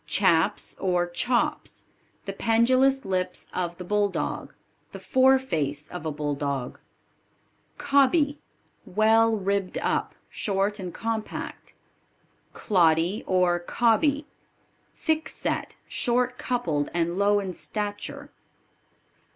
[0.07, 1.85] Chaps or Chops.
[2.25, 4.55] The pendulous lips of the Bulldog;
[4.93, 6.79] the foreface of a Bulldog.
[7.77, 8.39] Cobby.
[8.83, 11.73] Well ribbed up; short and compact.
[12.51, 14.25] Cloddy or Cobby.
[14.95, 18.31] Thick set, short coupled and low in stature.